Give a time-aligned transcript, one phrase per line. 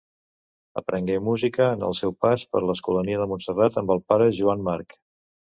[0.79, 4.99] Aprengué música en el seu pas per l'Escolania de Montserrat amb el pare Joan Marc.